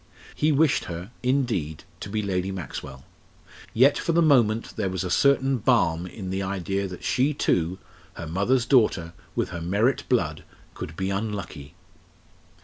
He 0.33 0.51
wished 0.51 0.85
her, 0.85 1.11
indeed, 1.21 1.83
to 1.99 2.09
be 2.09 2.23
Lady 2.23 2.51
Maxwell. 2.51 3.05
Yet 3.71 3.99
for 3.99 4.13
the 4.13 4.21
moment 4.23 4.75
there 4.75 4.89
was 4.89 5.03
a 5.03 5.11
certain 5.11 5.59
balm 5.59 6.07
in 6.07 6.31
the 6.31 6.41
idea 6.41 6.87
that 6.87 7.03
she 7.03 7.35
too 7.35 7.77
her 8.15 8.25
mother's 8.25 8.65
daughter 8.65 9.13
with 9.35 9.49
her 9.49 9.61
Merritt 9.61 10.09
blood 10.09 10.43
could 10.73 10.95
be 10.95 11.11
unlucky. 11.11 11.75